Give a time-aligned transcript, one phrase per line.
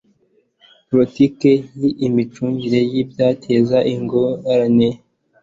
[0.89, 1.51] politiki
[1.81, 4.89] y imicungire y ibyateza ingorane